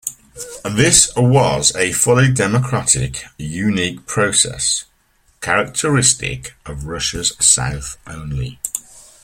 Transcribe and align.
This 0.65 1.13
was 1.15 1.75
a 1.75 1.91
fully 1.91 2.31
democratic, 2.33 3.23
unique 3.37 4.07
process, 4.07 4.85
characteristic 5.41 6.55
of 6.65 6.87
Russia's 6.87 7.33
South 7.39 7.97
only. 8.07 8.57